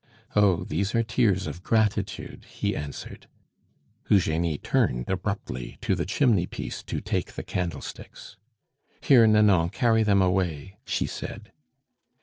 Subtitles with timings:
[0.35, 0.63] "Oh!
[0.63, 3.27] these are tears of gratitude," he answered.
[4.09, 8.35] Eugenie turned abruptly to the chimney piece to take the candlesticks.
[9.01, 11.51] "Here, Nanon, carry them away!" she said.